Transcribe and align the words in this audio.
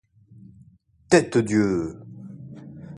Tête-Dieu! 1.09 1.95